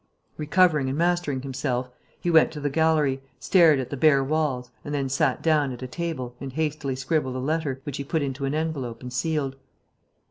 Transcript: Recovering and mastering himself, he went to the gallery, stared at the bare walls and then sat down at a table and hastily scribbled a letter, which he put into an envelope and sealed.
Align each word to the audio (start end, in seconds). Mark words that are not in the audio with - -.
Recovering 0.35 0.89
and 0.89 0.97
mastering 0.97 1.43
himself, 1.43 1.91
he 2.19 2.31
went 2.31 2.49
to 2.53 2.59
the 2.59 2.71
gallery, 2.71 3.21
stared 3.39 3.77
at 3.77 3.91
the 3.91 3.95
bare 3.95 4.23
walls 4.23 4.71
and 4.83 4.95
then 4.95 5.07
sat 5.09 5.43
down 5.43 5.71
at 5.71 5.83
a 5.83 5.87
table 5.87 6.33
and 6.41 6.53
hastily 6.53 6.95
scribbled 6.95 7.35
a 7.35 7.37
letter, 7.37 7.81
which 7.83 7.97
he 7.97 8.03
put 8.03 8.23
into 8.23 8.45
an 8.45 8.55
envelope 8.55 9.03
and 9.03 9.13
sealed. 9.13 9.57